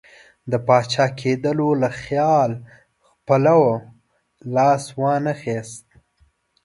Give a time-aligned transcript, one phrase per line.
[0.51, 2.51] د پاچا کېدلو له خیال
[3.27, 3.63] پلو
[4.55, 5.85] لاس وانه خیست.